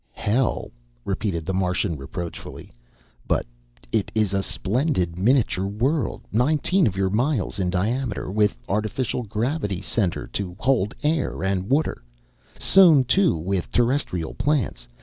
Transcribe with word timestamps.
"Hell?" 0.13 0.71
repeated 1.05 1.45
the 1.45 1.53
Martian 1.53 1.95
reproachfully. 1.95 2.73
"But 3.27 3.45
it 3.91 4.11
iss 4.15 4.33
a 4.33 4.39
ssplendid 4.39 5.13
miniaturre 5.15 5.67
worrld 5.71 6.21
nineteen 6.31 6.87
of 6.87 6.95
yourr 6.97 7.11
miless 7.13 7.59
in 7.59 7.69
diameterr, 7.69 8.31
with 8.33 8.57
arrtificial 8.67 9.21
grravity 9.29 9.79
centerr 9.79 10.25
to 10.31 10.55
hold 10.59 10.95
airr 11.03 11.43
and 11.45 11.69
waterr; 11.69 12.01
ssown, 12.57 13.05
too, 13.05 13.37
with 13.37 13.71
Terresstrrial 13.71 14.33
plantss. 14.35 14.87